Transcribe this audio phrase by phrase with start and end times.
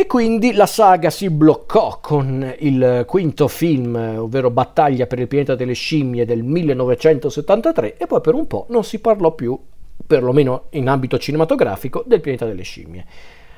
[0.00, 5.54] E quindi la saga si bloccò con il quinto film, ovvero Battaglia per il pianeta
[5.54, 9.60] delle scimmie del 1973 e poi per un po' non si parlò più,
[10.06, 13.04] perlomeno in ambito cinematografico, del pianeta delle scimmie.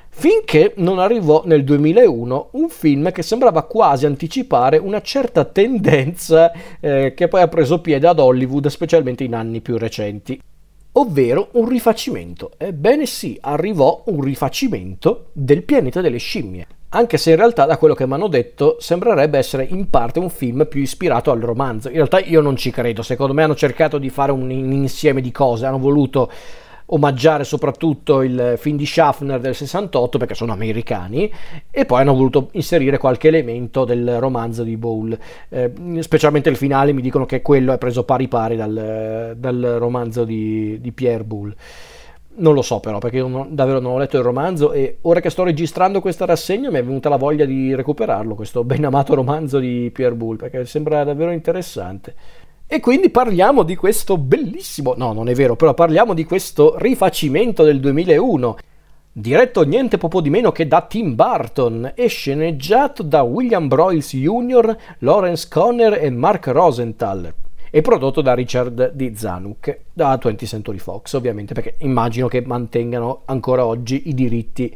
[0.09, 6.50] Finché non arrivò nel 2001 un film che sembrava quasi anticipare una certa tendenza
[6.80, 10.40] eh, che poi ha preso piede ad Hollywood, specialmente in anni più recenti
[10.93, 12.52] ovvero un rifacimento.
[12.56, 16.66] Ebbene sì, arrivò un rifacimento del pianeta delle scimmie.
[16.95, 20.28] Anche se in realtà, da quello che mi hanno detto, sembrerebbe essere in parte un
[20.28, 21.88] film più ispirato al romanzo.
[21.88, 25.33] In realtà io non ci credo, secondo me hanno cercato di fare un insieme di
[25.33, 26.30] cose, hanno voluto
[26.86, 31.30] omaggiare soprattutto il film di Schaffner del 68 perché sono americani
[31.70, 35.16] e poi hanno voluto inserire qualche elemento del romanzo di Bowl
[35.48, 40.24] eh, specialmente il finale mi dicono che quello è preso pari pari dal, dal romanzo
[40.24, 41.55] di, di Pierre Boulle
[42.34, 45.20] non lo so però perché io non, davvero non ho letto il romanzo e ora
[45.20, 49.14] che sto registrando questa rassegna mi è venuta la voglia di recuperarlo questo ben amato
[49.14, 52.14] romanzo di Pierre Boulle perché sembra davvero interessante
[52.73, 57.64] e quindi parliamo di questo bellissimo, no non è vero, però parliamo di questo rifacimento
[57.64, 58.56] del 2001,
[59.12, 64.75] diretto niente poco di meno che da Tim Burton e sceneggiato da William Broyles Jr.,
[65.01, 67.34] Lawrence Conner e Mark Rosenthal
[67.70, 69.12] e prodotto da Richard D.
[69.17, 74.75] Zanuck da 20th Century Fox ovviamente perché immagino che mantengano ancora oggi i diritti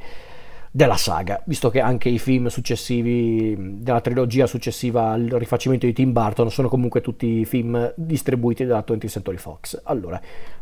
[0.77, 6.13] della saga, visto che anche i film successivi della trilogia successiva al rifacimento di Tim
[6.13, 9.81] Burton sono comunque tutti film distribuiti dalla 20th Century Fox.
[9.85, 10.21] Allora,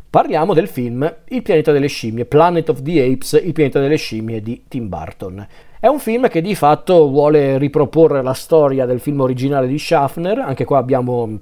[0.09, 4.41] parliamo del film Il pianeta delle scimmie, Planet of the Apes, Il pianeta delle scimmie
[4.41, 5.45] di Tim Burton.
[5.81, 10.39] È un film che di fatto vuole riproporre la storia del film originale di Schaffner,
[10.39, 11.41] anche qua abbiamo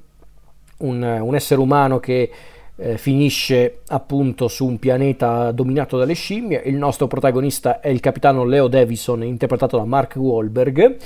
[0.78, 2.30] un, un essere umano che
[2.76, 6.62] eh, finisce appunto su un pianeta dominato dalle scimmie.
[6.64, 10.96] Il nostro protagonista è il capitano Leo Davison, interpretato da Mark Wahlberg.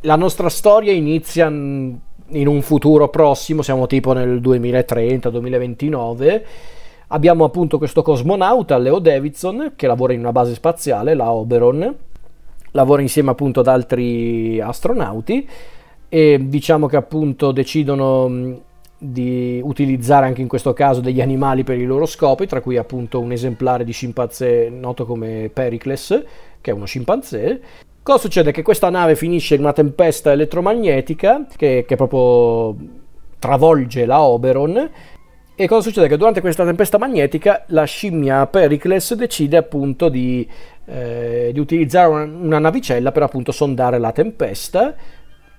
[0.00, 6.42] La nostra storia inizia in un futuro prossimo, siamo tipo nel 2030-2029.
[7.08, 11.94] Abbiamo appunto questo cosmonauta, Leo Davidson, che lavora in una base spaziale, la Oberon,
[12.72, 15.48] lavora insieme appunto ad altri astronauti
[16.08, 18.62] e diciamo che appunto decidono
[19.04, 23.20] di utilizzare anche in questo caso degli animali per i loro scopi, tra cui appunto
[23.20, 26.24] un esemplare di scimpanzé noto come Pericles,
[26.60, 27.60] che è uno scimpanzé.
[28.02, 28.52] Cosa succede?
[28.52, 32.76] Che questa nave finisce in una tempesta elettromagnetica che, che proprio
[33.38, 34.90] travolge la Oberon.
[35.54, 36.08] E cosa succede?
[36.08, 40.48] Che durante questa tempesta magnetica la scimmia Pericles decide appunto di,
[40.86, 44.94] eh, di utilizzare una, una navicella per appunto sondare la tempesta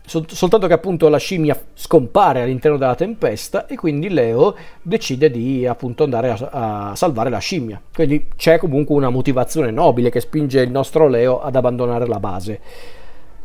[0.05, 5.65] Sol- soltanto che appunto la scimmia scompare all'interno della tempesta e quindi Leo decide di
[5.65, 7.81] appunto andare a, a, salvare la scimmia.
[7.93, 12.59] Quindi c'è comunque una motivazione nobile che spinge il nostro Leo ad abbandonare la base.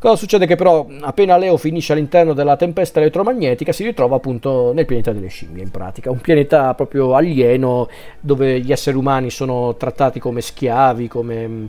[0.00, 0.46] Cosa succede?
[0.46, 5.28] Che però appena Leo finisce all'interno della tempesta elettromagnetica si ritrova appunto nel pianeta delle
[5.28, 7.86] scimmie in pratica, un pianeta proprio alieno
[8.18, 11.68] dove gli esseri umani sono trattati come schiavi, come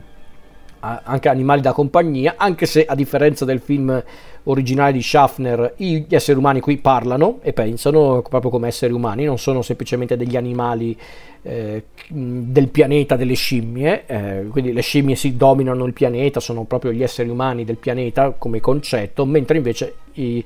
[0.82, 4.02] anche animali da compagnia, anche se a differenza del film
[4.44, 9.38] originale di Schaffner, gli esseri umani qui parlano e pensano proprio come esseri umani, non
[9.38, 10.96] sono semplicemente degli animali
[11.42, 16.92] eh, del pianeta delle scimmie, eh, quindi le scimmie si dominano il pianeta, sono proprio
[16.92, 20.44] gli esseri umani del pianeta come concetto, mentre invece i,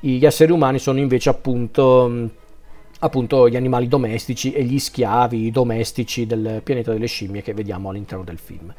[0.00, 2.28] gli esseri umani sono invece appunto
[3.02, 8.24] appunto gli animali domestici e gli schiavi domestici del pianeta delle scimmie che vediamo all'interno
[8.24, 8.74] del film.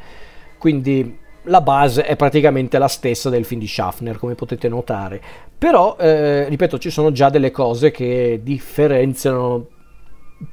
[0.61, 5.19] Quindi la base è praticamente la stessa del film di Schaffner, come potete notare.
[5.57, 9.65] Però, eh, ripeto, ci sono già delle cose che differenziano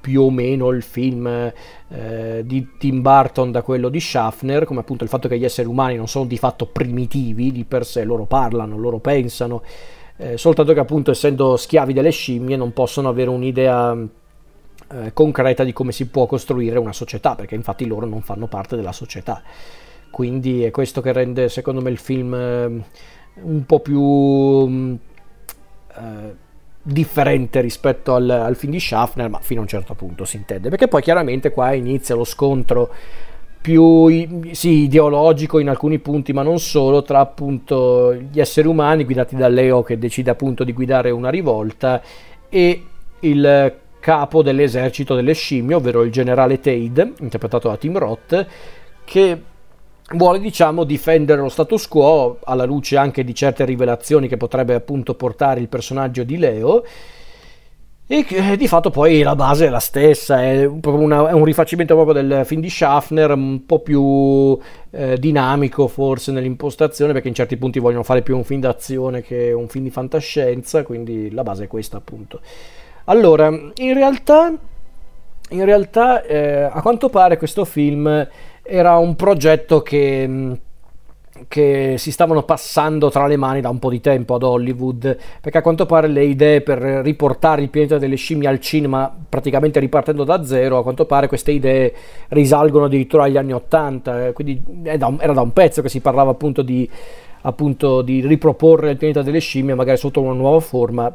[0.01, 5.05] più o meno il film eh, di Tim Burton da quello di Schaffner, come appunto
[5.05, 8.25] il fatto che gli esseri umani non sono di fatto primitivi di per sé, loro
[8.25, 9.63] parlano, loro pensano,
[10.17, 13.95] eh, soltanto che appunto essendo schiavi delle scimmie non possono avere un'idea
[14.91, 18.75] eh, concreta di come si può costruire una società, perché infatti loro non fanno parte
[18.75, 19.43] della società
[20.11, 22.85] quindi è questo che rende secondo me il film ehm,
[23.43, 24.95] un po' più mm,
[25.97, 26.35] eh,
[26.83, 30.71] differente rispetto al, al, film di Schaffner, ma fino a un certo punto si intende,
[30.71, 32.91] perché poi chiaramente qua inizia lo scontro
[33.61, 39.37] più sì, ideologico in alcuni punti, ma non solo, tra appunto gli esseri umani guidati
[39.37, 42.01] da Leo che decide appunto di guidare una rivolta
[42.49, 42.85] e
[43.21, 48.47] il capo dell'esercito delle scimmie, ovvero il generale Tade, interpretato da Tim Roth,
[49.05, 49.43] che
[50.13, 55.15] vuole diciamo difendere lo status quo alla luce anche di certe rivelazioni che potrebbe appunto
[55.15, 56.85] portare il personaggio di Leo
[58.11, 61.95] E eh, di fatto poi la base è la stessa, è, una, è, un rifacimento
[61.95, 64.59] proprio del film di Schaffner, un po' più
[64.93, 69.53] eh, dinamico forse nell'impostazione, perché in certi punti vogliono fare più un film d'azione che
[69.53, 72.41] un film di fantascienza, quindi la base è questa appunto.
[73.05, 74.55] Allora, in realtà,
[75.51, 78.27] in realtà eh, a quanto pare questo film
[78.69, 80.59] era un progetto che
[81.47, 85.59] che si stavano passando tra le mani da un po' di tempo ad Hollywood, perché
[85.59, 90.25] a quanto pare le idee per riportare il pianeta delle scimmie al cinema, praticamente ripartendo
[90.25, 91.95] da zero, a quanto pare queste idee
[92.29, 96.63] risalgono addirittura agli anni Ottanta, eh, quindi era da un pezzo che si parlava appunto
[96.63, 96.89] di,
[97.43, 101.15] appunto di riproporre il pianeta delle scimmie, magari sotto una nuova forma,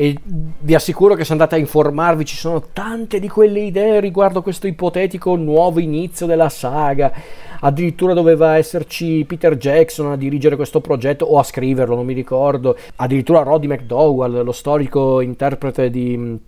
[0.00, 4.42] e vi assicuro che se andate a informarvi ci sono tante di quelle idee riguardo
[4.42, 7.12] questo ipotetico nuovo inizio della saga.
[7.58, 12.78] Addirittura doveva esserci Peter Jackson a dirigere questo progetto o a scriverlo, non mi ricordo.
[12.94, 16.38] Addirittura Roddy McDowell, lo storico interprete di,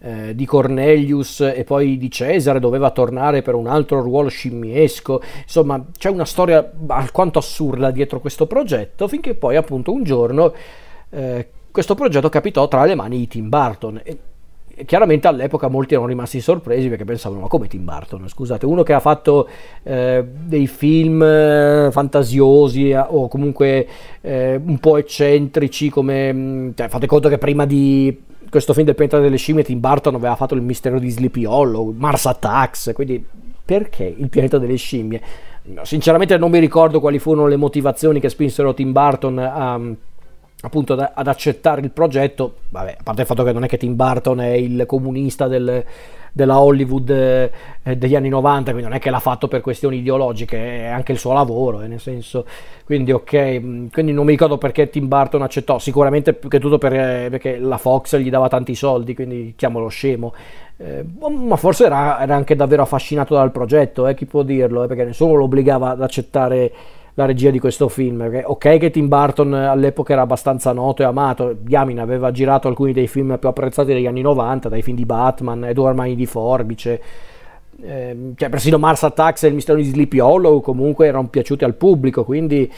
[0.00, 5.22] eh, di Cornelius e poi di Cesare doveva tornare per un altro ruolo scimmiesco.
[5.44, 10.52] Insomma, c'è una storia alquanto assurda dietro questo progetto, finché poi appunto un giorno
[11.08, 14.00] eh, questo progetto capitò tra le mani di Tim Burton.
[14.04, 14.18] E,
[14.86, 18.92] chiaramente all'epoca molti erano rimasti sorpresi perché pensavano ma come Tim Burton scusate uno che
[18.92, 19.48] ha fatto
[19.82, 23.88] eh, dei film eh, fantasiosi eh, o comunque
[24.20, 28.94] eh, un po' eccentrici come mm, cioè, fate conto che prima di questo film del
[28.94, 33.24] pianeta delle scimmie Tim Burton aveva fatto il mistero di Sleepy Hollow Mars Attacks quindi
[33.64, 35.20] perché il pianeta delle scimmie
[35.82, 39.80] sinceramente non mi ricordo quali furono le motivazioni che spinsero Tim Burton a
[40.64, 43.94] appunto ad, accettare il progetto, vabbè, a parte il fatto che non è che Tim
[43.94, 45.84] Burton è il comunista del,
[46.32, 50.58] della Hollywood eh, degli anni 90, quindi non è che l'ha fatto per questioni ideologiche,
[50.58, 52.46] è anche il suo lavoro, eh, nel senso,
[52.84, 56.78] quindi ok, mm, quindi non mi ricordo perché Tim Burton accettò, sicuramente più che tutto
[56.78, 60.32] per, eh, perché la Fox gli dava tanti soldi, quindi chiamalo scemo,
[60.78, 64.86] eh, ma forse era, era, anche davvero affascinato dal progetto, eh, chi può dirlo, eh,
[64.86, 66.72] perché nessuno lo obbligava ad accettare
[67.14, 68.42] la regia di questo film.
[68.44, 73.06] Ok che Tim Burton all'epoca era abbastanza noto e amato, Yamin aveva girato alcuni dei
[73.06, 77.02] film più apprezzati degli anni 90, dai film di Batman, Edward Mani di Forbice,
[77.82, 81.74] eh, cioè persino Mars Attacks e il mistero di Sleepy Hollow comunque erano piaciuti al
[81.74, 82.70] pubblico, quindi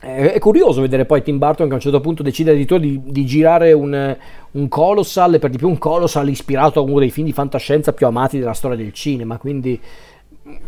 [0.00, 3.26] è curioso vedere poi Tim Burton che a un certo punto decide addirittura di, di
[3.26, 4.16] girare un,
[4.52, 8.06] un, Colossal, per di più un Colossal ispirato a uno dei film di fantascienza più
[8.06, 9.80] amati della storia del cinema, quindi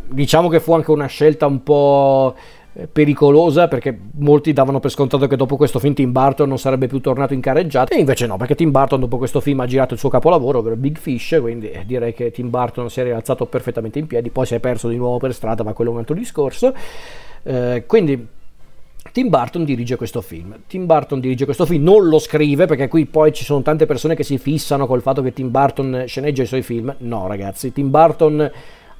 [0.08, 2.34] diciamo che fu anche una scelta un po'
[2.72, 6.86] eh, pericolosa perché molti davano per scontato che dopo questo film Tim Burton non sarebbe
[6.86, 9.94] più tornato in carreggiata e invece no perché Tim Burton dopo questo film ha girato
[9.94, 13.46] il suo capolavoro ovvero Big Fish quindi eh, direi che Tim Burton si è rialzato
[13.46, 15.98] perfettamente in piedi poi si è perso di nuovo per strada ma quello è un
[16.00, 16.72] altro discorso
[17.42, 18.26] eh, quindi
[19.12, 20.54] Tim Burton dirige questo film.
[20.68, 24.14] Tim Burton dirige questo film, non lo scrive perché qui poi ci sono tante persone
[24.14, 26.94] che si fissano col fatto che Tim Burton sceneggia i suoi film.
[26.98, 28.50] No, ragazzi, Tim Burton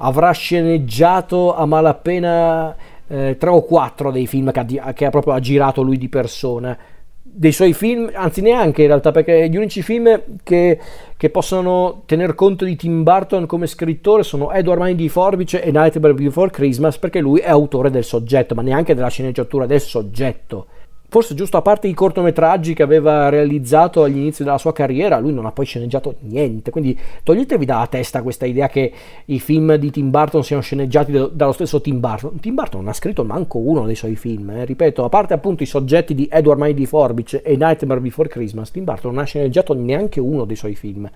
[0.03, 2.77] avrà sceneggiato a malapena
[3.07, 6.77] eh, tre o quattro dei film che ha, che ha proprio girato lui di persona.
[7.23, 10.79] Dei suoi film, anzi neanche in realtà, perché gli unici film che,
[11.17, 15.71] che, possono tener conto di Tim Burton come scrittore sono Edward Mind di Forbice e
[15.71, 20.67] Nightmare Before Christmas, perché lui è autore del soggetto, ma neanche della sceneggiatura del soggetto
[21.11, 25.33] forse giusto a parte i cortometraggi che aveva realizzato agli inizi della sua carriera, lui
[25.33, 28.93] non ha poi sceneggiato niente, quindi toglietevi dalla testa questa idea che
[29.25, 32.39] i film di Tim Burton siano sceneggiati dallo stesso Tim Burton.
[32.39, 34.65] Tim Burton non ha scritto manco uno dei suoi film, eh.
[34.65, 38.71] ripeto, a parte appunto i soggetti di Edward Mind di Forbice e Nightmare Before Christmas,
[38.71, 41.11] Tim Burton non ha sceneggiato neanche uno dei suoi film.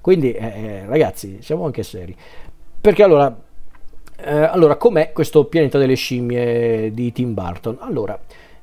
[0.00, 2.14] Quindi eh, eh ragazzi, siamo anche seri.
[2.80, 3.32] Perché allora,
[4.16, 7.76] eh, allora com'è questo pianeta delle scimmie di Tim Burton?
[7.78, 8.18] Allora,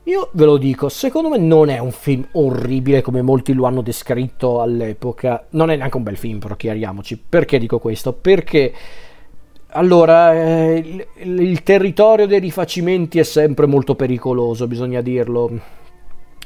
[0.10, 3.82] io ve lo dico, secondo me non è un film orribile come molti lo hanno
[3.82, 5.46] descritto all'epoca.
[5.52, 7.22] Non è neanche un bel film, però chiariamoci.
[7.30, 8.14] Perché dico questo?
[8.14, 8.74] Perché
[9.74, 15.78] allora eh, il, il territorio dei rifacimenti è sempre molto pericoloso, bisogna dirlo.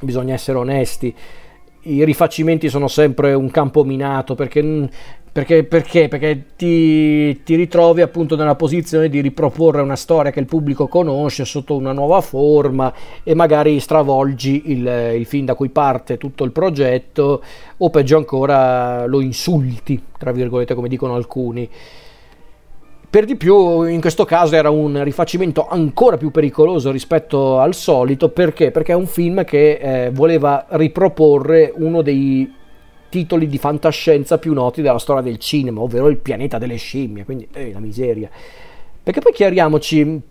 [0.01, 1.15] Bisogna essere onesti
[1.83, 4.89] i rifacimenti sono sempre un campo minato perché
[5.33, 6.07] perché, perché?
[6.09, 11.43] perché ti, ti, ritrovi appunto nella posizione di riproporre una storia che il pubblico conosce
[11.43, 16.51] sotto una nuova forma e magari stravolgi il, il film da cui parte tutto il
[16.51, 17.41] progetto
[17.77, 21.67] o peggio ancora lo insulti, tra virgolette come dicono alcuni.
[23.13, 28.29] Per di più, in questo caso era un rifacimento ancora più pericoloso rispetto al solito,
[28.29, 28.71] perché?
[28.71, 32.51] Perché è un film che eh, voleva riproporre uno dei
[33.09, 37.47] titoli di fantascienza più noti della storia del cinema, ovvero il pianeta delle scimmie, quindi
[37.53, 38.31] eh, la miseria.
[39.03, 40.21] Perché poi chiariamoci,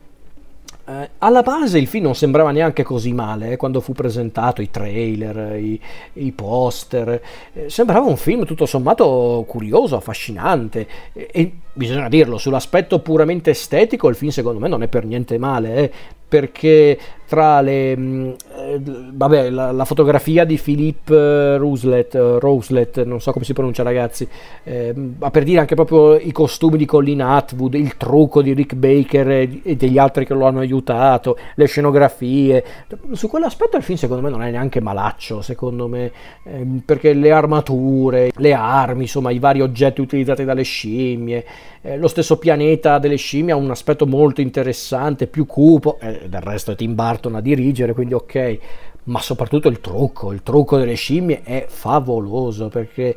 [0.84, 4.70] eh, alla base il film non sembrava neanche così male eh, quando fu presentato, i
[4.70, 5.80] trailer, i,
[6.14, 7.22] i poster,
[7.52, 10.86] eh, sembrava un film tutto sommato curioso, affascinante.
[11.12, 15.38] E, e bisogna dirlo, sull'aspetto puramente estetico il film secondo me non è per niente
[15.38, 15.92] male, eh,
[16.32, 16.98] perché
[17.32, 18.80] tra le mm, eh,
[19.12, 24.26] vabbè, la, la, fotografia di Philippe Rouslet, Rouslet, non so come si pronuncia ragazzi,
[24.64, 28.74] eh, ma per dire anche proprio i costumi di Colin Atwood, il trucco di Rick
[28.74, 32.64] Baker e, e degli altri che lo hanno aiutato, le scenografie,
[33.12, 36.12] su quell'aspetto il film secondo me non è neanche malaccio, secondo me,
[36.44, 41.44] eh, perché le armature, le armi, insomma i vari oggetti utilizzati dalle scimmie,
[41.80, 46.40] eh, lo stesso pianeta delle scimmie ha un aspetto molto interessante, più cupo, eh, del
[46.40, 48.58] resto è Tim Burton a dirigere, quindi ok,
[49.04, 53.16] ma soprattutto il trucco, il trucco delle scimmie è favoloso perché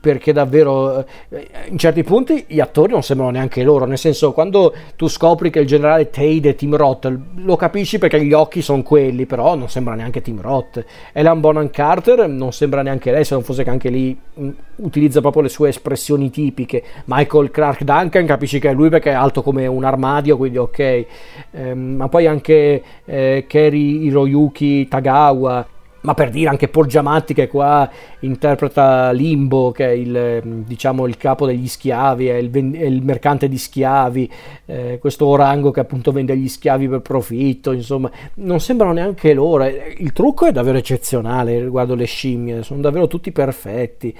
[0.00, 4.74] perché davvero eh, in certi punti gli attori non sembrano neanche loro, nel senso quando
[4.96, 8.82] tu scopri che il generale Tade è Tim Roth lo capisci perché gli occhi sono
[8.82, 10.84] quelli, però non sembra neanche Tim Roth.
[11.12, 15.20] Ellen Bonham Carter non sembra neanche lei, se non fosse che anche lì mm, utilizza
[15.20, 16.82] proprio le sue espressioni tipiche.
[17.06, 20.78] Michael Clark Duncan capisci che è lui perché è alto come un armadio, quindi ok.
[20.78, 25.66] Eh, ma poi anche eh, Keri Hiroyuki Tagawa
[26.02, 27.88] ma per dire anche Paul Giamatti che qua
[28.20, 33.48] interpreta Limbo che è il, diciamo, il capo degli schiavi è il, è il mercante
[33.48, 34.30] di schiavi
[34.66, 39.64] eh, questo orango che appunto vende gli schiavi per profitto insomma non sembrano neanche loro.
[39.64, 44.14] Il trucco è davvero eccezionale riguardo le scimmie sono davvero tutti perfetti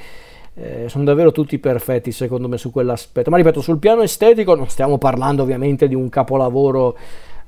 [0.55, 3.31] eh, sono davvero tutti perfetti secondo me su quell'aspetto.
[3.31, 6.97] Ma ripeto sul piano estetico non stiamo parlando ovviamente di un capolavoro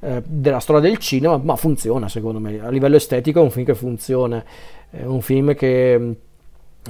[0.04, 2.60] eh, della storia del cinema, ma funziona secondo me.
[2.60, 4.44] A livello estetico è un film che funziona,
[4.90, 6.12] è un film che mm,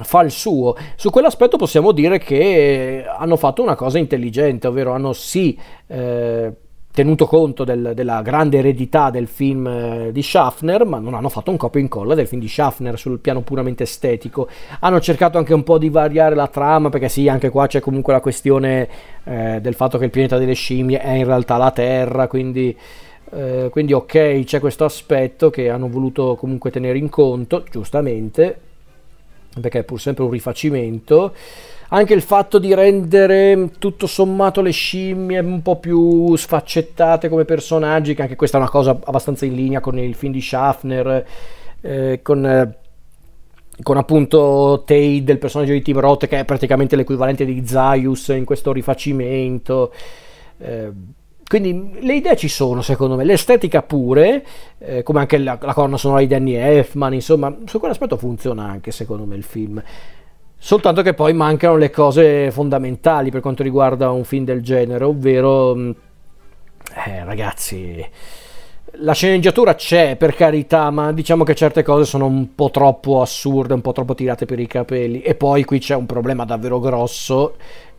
[0.01, 0.75] fa il suo.
[0.97, 5.57] Su quell'aspetto possiamo dire che hanno fatto una cosa intelligente, ovvero hanno sì
[5.87, 6.51] eh,
[6.95, 11.51] tenuto conto del, della grande eredità del film eh, di Schaffner, ma non hanno fatto
[11.51, 14.47] un copia e incolla del film di Schaffner sul piano puramente estetico.
[14.79, 18.13] Hanno cercato anche un po' di variare la trama, perché sì, anche qua c'è comunque
[18.13, 18.87] la questione
[19.25, 22.75] eh, del fatto che il pianeta delle scimmie è in realtà la Terra, quindi
[23.31, 28.57] eh, quindi ok, c'è questo aspetto che hanno voluto comunque tenere in conto, giustamente,
[29.59, 31.33] perché è pur sempre un rifacimento.
[31.89, 38.15] Anche il fatto di rendere tutto sommato le scimmie un po' più sfaccettate come personaggi,
[38.15, 41.25] che anche questa è una cosa abbastanza in linea con il film di Schaffner,
[41.81, 42.45] eh, con...
[42.45, 42.77] Eh,
[43.83, 48.45] con appunto Tade, il personaggio di Tim Roth, che è praticamente l'equivalente di Zaius in
[48.45, 49.91] questo rifacimento.
[50.57, 50.91] Eh,
[51.47, 54.45] quindi le idee ci sono secondo me, l'estetica pure,
[54.79, 58.91] eh, come anche la, la colonna sonora di Danny Elfman, insomma, su quell'aspetto funziona anche
[58.91, 59.83] secondo me il film.
[60.57, 65.75] Soltanto che poi mancano le cose fondamentali per quanto riguarda un film del genere, ovvero,
[65.75, 65.91] mm,
[67.05, 68.05] eh, ragazzi,
[68.99, 73.73] la sceneggiatura c'è per carità, ma diciamo che certe cose sono un po' troppo assurde,
[73.73, 75.21] un po' troppo tirate per i capelli.
[75.21, 77.55] E poi qui c'è un problema davvero grosso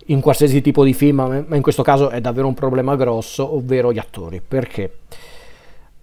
[0.06, 3.92] in qualsiasi tipo di film, ma in questo caso è davvero un problema grosso, ovvero
[3.92, 4.40] gli attori.
[4.46, 4.98] Perché?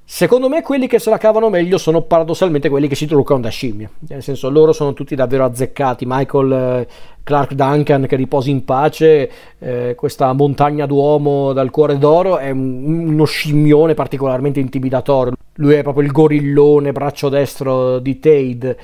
[0.05, 3.49] Secondo me quelli che se la cavano meglio sono paradossalmente quelli che si truccano da
[3.49, 6.87] scimmie, nel senso loro sono tutti davvero azzeccati, Michael eh,
[7.23, 13.07] Clark Duncan che riposi in pace, eh, questa montagna d'uomo dal cuore d'oro è un,
[13.07, 18.77] uno scimmione particolarmente intimidatorio, lui è proprio il gorillone braccio destro di Tade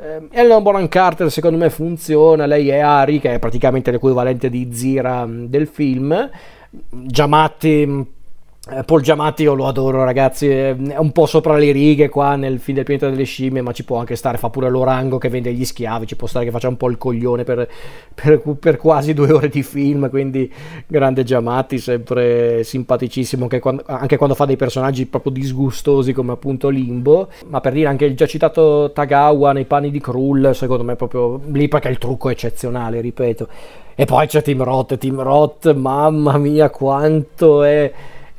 [0.00, 4.70] eh, Ellen Bonham Carter secondo me funziona, lei è Ari che è praticamente l'equivalente di
[4.72, 6.30] Zira mm, del film,
[6.70, 8.00] Giamatti mm,
[8.84, 12.76] Paul Giamatti io lo adoro ragazzi, è un po' sopra le righe qua nel film
[12.76, 15.64] del pianeta delle scimmie, ma ci può anche stare, fa pure l'orango che vende gli
[15.64, 17.66] schiavi, ci può stare che faccia un po' il coglione per,
[18.14, 20.52] per, per quasi due ore di film, quindi
[20.86, 26.68] grande Giamatti, sempre simpaticissimo anche quando, anche quando, fa dei personaggi proprio disgustosi come appunto
[26.68, 30.96] Limbo, ma per dire anche il già citato Tagawa nei panni di Krull, secondo me
[30.96, 33.48] proprio lì perché il trucco è eccezionale, ripeto.
[33.94, 37.90] E poi c'è Tim Roth, Tim Roth, mamma mia quanto è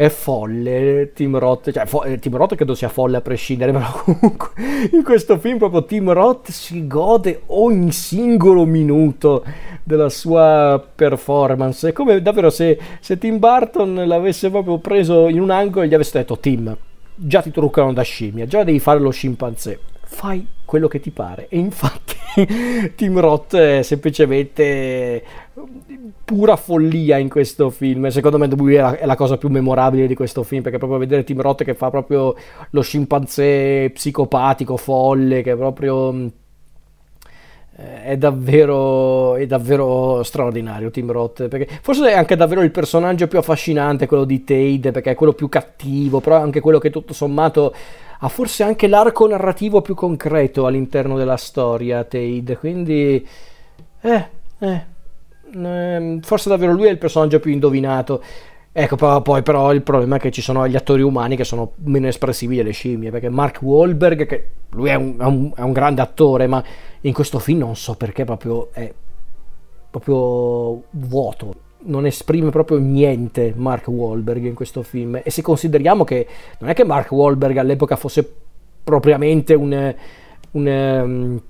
[0.01, 3.85] è folle Tim Roth, cioè fo- eh, Tim Roth credo sia folle a prescindere, però
[4.03, 4.49] comunque
[4.91, 9.45] in questo film proprio Tim Roth si gode ogni singolo minuto
[9.83, 15.51] della sua performance, è come davvero se, se Tim Burton l'avesse proprio preso in un
[15.51, 16.75] angolo e gli avesse detto Tim,
[17.13, 21.47] già ti truccano da scimmia, già devi fare lo scimpanzé, fai quello che ti pare
[21.49, 22.15] e infatti
[22.95, 25.21] Tim Roth è semplicemente
[26.23, 28.07] pura follia in questo film.
[28.07, 30.97] Secondo me lui è la, è la, cosa più memorabile di questo film perché proprio
[30.97, 32.33] vedere Tim Roth che fa proprio
[32.69, 36.31] lo scimpanzé psicopatico, folle, che proprio eh,
[37.73, 43.39] è davvero, è davvero straordinario Tim Roth perché forse è anche davvero il personaggio più
[43.39, 47.13] affascinante quello di Tade perché è quello più cattivo però è anche quello che tutto
[47.13, 47.73] sommato
[48.19, 53.25] ha forse anche l'arco narrativo più concreto all'interno della storia Tade quindi
[54.01, 54.27] eh,
[54.59, 54.85] eh,
[55.53, 58.21] eh, forse davvero lui è il personaggio più indovinato
[58.73, 62.07] Ecco, poi però il problema è che ci sono gli attori umani che sono meno
[62.07, 66.01] espressivi delle scimmie, perché Mark Wahlberg, che lui è un, è un, è un grande
[66.01, 66.63] attore, ma
[67.01, 68.93] in questo film non so perché proprio è
[69.89, 75.19] proprio vuoto, non esprime proprio niente Mark Wahlberg in questo film.
[75.21, 76.25] E se consideriamo che
[76.59, 78.29] non è che Mark Wahlberg all'epoca fosse
[78.83, 79.95] propriamente un,
[80.51, 81.41] un um,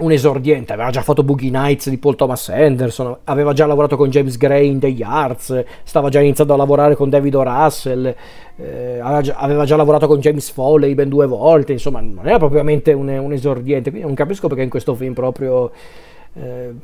[0.00, 4.10] un esordiente, aveva già fatto Boogie Nights di Paul Thomas Anderson, aveva già lavorato con
[4.10, 7.42] James Gray in The Yards, stava già iniziando a lavorare con David o.
[7.42, 8.14] Russell,
[8.56, 13.08] eh, aveva, già, lavorato con James Foley ben due volte, insomma non era propriamente un,
[13.08, 15.70] un esordiente, quindi non capisco perché in questo film proprio
[16.34, 16.74] eh,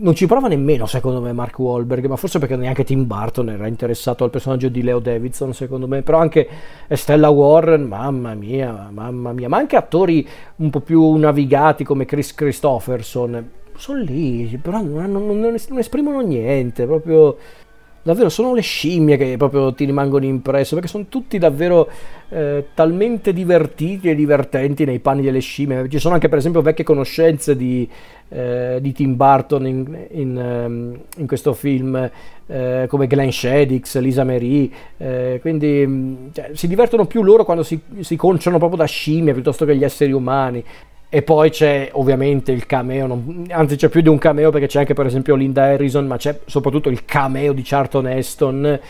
[0.00, 3.66] non ci prova nemmeno secondo me Mark Wahlberg ma forse perché neanche Tim Burton era
[3.66, 6.02] interessato al personaggio di Leo Davidson secondo me.
[6.02, 6.48] Però anche
[6.90, 9.48] Stella Warren mamma mia mamma mia.
[9.48, 10.26] Ma anche attori
[10.56, 13.50] un po' più navigati come Chris Christopherson.
[13.76, 17.36] Sono lì però non, non, non esprimono niente proprio
[18.02, 21.88] davvero sono le scimmie che proprio ti rimangono impresso perché sono tutti davvero
[22.30, 25.88] eh, talmente divertiti e divertenti nei panni delle scimmie.
[25.88, 27.88] Ci sono anche per esempio vecchie conoscenze di,
[28.28, 32.10] eh, di Tim Burton in, in, ehm, in questo film
[32.46, 37.62] eh, come Glenn Shadix, Lisa Marie eh, quindi mm, cioè, si divertono più loro quando
[37.62, 40.64] si, si conciano proprio da scimmie piuttosto che gli esseri umani
[41.10, 44.80] e poi c'è ovviamente il cameo, non, anzi c'è più di un cameo perché c'è
[44.80, 48.80] anche per esempio Linda Harrison, ma c'è soprattutto il cameo di Charlton Heston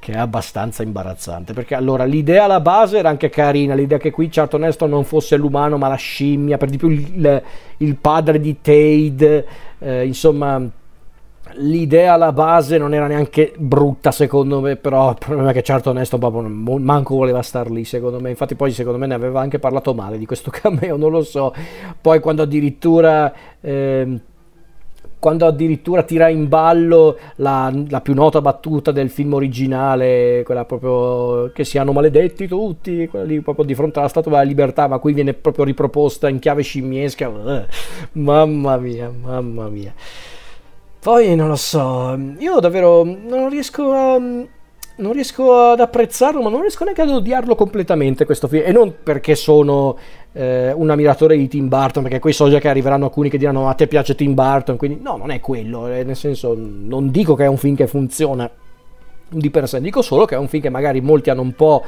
[0.00, 4.28] che è abbastanza imbarazzante perché allora l'idea alla base era anche carina, l'idea che qui
[4.28, 7.42] Charlton Heston non fosse l'umano ma la scimmia, per di più il,
[7.78, 9.46] il padre di Tade,
[9.78, 10.60] eh, insomma
[11.56, 15.90] l'idea alla base non era neanche brutta secondo me, però il problema è che certo
[15.90, 19.58] Onesto proprio manco voleva star lì secondo me, infatti poi secondo me ne aveva anche
[19.58, 21.54] parlato male di questo cameo, non lo so,
[22.00, 23.32] poi quando addirittura...
[23.60, 24.20] Eh,
[25.24, 31.50] quando addirittura tira in ballo la, la, più nota battuta del film originale, quella proprio
[31.50, 35.14] che siano maledetti tutti, quella lì proprio di fronte alla statua della libertà, ma qui
[35.14, 37.30] viene proprio riproposta in chiave scimmiesca.
[38.12, 39.94] Mamma mia, mamma mia.
[41.04, 46.62] Poi non lo so, io davvero non riesco a non riesco ad apprezzarlo, ma non
[46.62, 48.62] riesco neanche ad odiarlo completamente questo film.
[48.64, 49.98] E non perché sono
[50.32, 53.68] eh, un ammiratore di Tim Burton, perché qui so già che arriveranno alcuni che diranno
[53.68, 55.88] a te piace Tim Burton, quindi no, non è quello.
[55.88, 58.50] Eh, nel senso, non dico che è un film che funziona
[59.28, 61.84] di per sé, dico solo che è un film che magari molti hanno un po'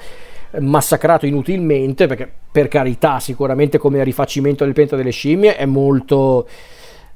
[0.59, 6.47] massacrato inutilmente, perché per carità, sicuramente come rifacimento del pianeta delle scimmie è molto...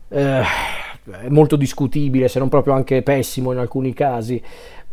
[0.09, 0.43] Eh,
[1.29, 4.41] molto discutibile, se non proprio anche pessimo in alcuni casi.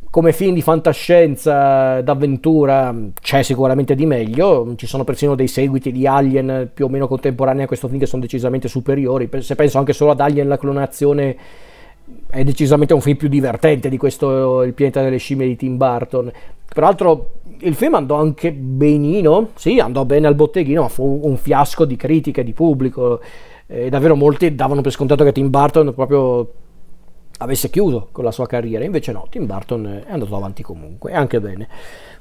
[0.10, 6.08] Come film di fantascienza d'avventura c'è sicuramente di meglio, ci sono persino dei seguiti di
[6.08, 9.30] Alien più o meno contemporanei a questo film che sono decisamente superiori.
[9.39, 11.36] Se penso anche solo ad Alien la clonazione
[12.30, 16.32] è decisamente un film più divertente di questo Il pianeta delle scimmie di Tim Burton.
[16.74, 21.86] Peraltro il film andò anche benino, sì, andò bene al botteghino, ma fu un fiasco
[21.86, 23.20] di critica e di pubblico
[23.67, 26.51] e davvero molti davano per scontato che Tim Burton proprio
[27.39, 31.39] avesse chiuso con la sua carriera, invece no, Tim Burton è andato avanti comunque, anche
[31.39, 31.67] bene.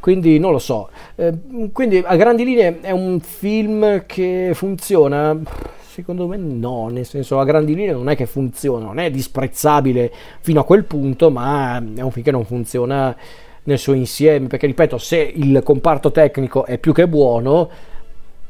[0.01, 0.91] Quindi non lo so.
[1.15, 1.33] Eh,
[1.73, 5.39] quindi a grandi linee è un film che funziona?
[5.81, 10.13] Secondo me no, nel senso a grandi linee non è che funziona, non è disprezzabile
[10.41, 13.17] fino a quel punto, ma è un film che non funziona
[13.63, 17.71] nel suo insieme, perché ripeto, se il comparto tecnico è più che buono,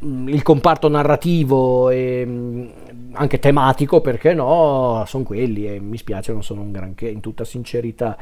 [0.00, 2.66] il comparto narrativo e mm,
[3.12, 7.44] anche tematico, perché no, sono quelli e mi spiace, non sono un granché, in tutta
[7.44, 8.16] sincerità.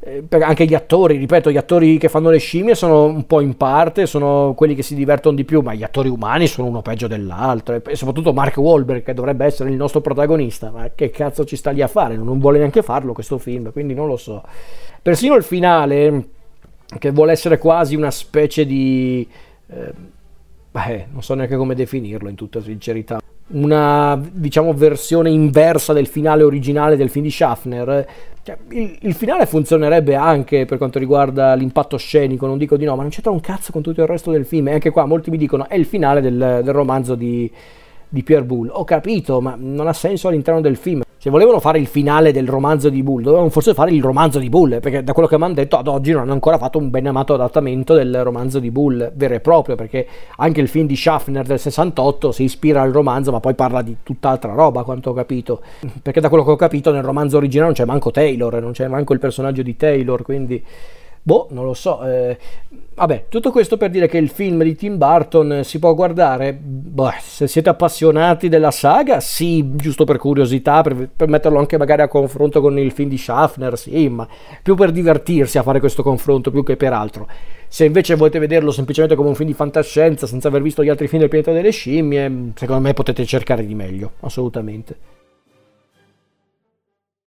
[0.00, 3.56] Eh, anche gli attori, ripeto, gli attori che fanno le scimmie sono un po' in
[3.56, 7.08] parte, sono quelli che si divertono di più, ma gli attori umani sono uno peggio
[7.08, 11.56] dell'altro, e soprattutto Mark Wahlberg che dovrebbe essere il nostro protagonista, ma che cazzo ci
[11.56, 12.16] sta lì a fare?
[12.16, 14.42] Non vuole neanche farlo questo film, quindi non lo so.
[15.02, 16.28] Persino il finale,
[16.98, 19.26] che vuole essere quasi una specie di...
[19.68, 20.16] Eh,
[20.86, 23.20] beh, non so neanche come definirlo in tutta sincerità.
[23.50, 28.06] Una diciamo versione inversa del finale originale del film di Schaffner
[28.42, 32.94] cioè, il, il, finale funzionerebbe anche per quanto riguarda l'impatto scenico non dico di no
[32.94, 34.68] ma non c'entra un cazzo con tutto il resto del film.
[34.68, 37.50] E anche qua molti mi dicono è il finale del, del romanzo di,
[38.08, 41.80] di Pierre Boulle ho capito ma non ha senso all'interno del film se volevano fare
[41.80, 45.12] il finale del romanzo di Bull, dovevano forse fare il romanzo di Bull, perché da
[45.12, 47.94] quello che mi hanno detto ad oggi non hanno ancora fatto un ben amato adattamento
[47.94, 52.30] del romanzo di Bull vero e proprio, perché anche il film di Schaffner del 68
[52.30, 55.60] si ispira al romanzo, ma poi parla di tutt'altra roba, quanto ho capito.
[56.00, 58.86] Perché da quello che ho capito nel romanzo originale non c'è manco Taylor, non c'è
[58.86, 60.64] manco il personaggio di Taylor, quindi
[61.22, 62.04] boh, non lo so.
[62.04, 62.36] Eh,
[62.98, 67.12] Vabbè, tutto questo per dire che il film di Tim Burton si può guardare, boh,
[67.20, 72.08] se siete appassionati della saga, sì, giusto per curiosità, per, per, metterlo anche magari a
[72.08, 74.26] confronto con il film di Schaffner, sì, ma
[74.60, 77.28] più per divertirsi a fare questo confronto più che per altro.
[77.68, 81.06] Se invece volete vederlo semplicemente come un film di fantascienza, senza aver visto gli altri
[81.06, 85.17] film del pianeta delle scimmie, secondo me potete cercare di meglio, assolutamente.